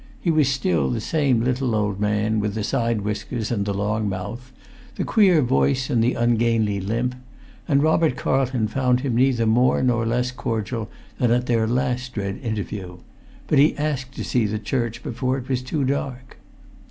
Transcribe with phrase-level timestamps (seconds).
[0.19, 4.09] He was still the same little old man, with the side whiskers and the long
[4.09, 4.51] mouth,
[4.95, 7.13] the queer voice and the ungainly limp;
[7.67, 12.39] and Robert Carlton found him neither more nor less cordial than at their last dread
[12.41, 12.97] interview;
[13.45, 16.37] but he asked to see the church before it was too dark.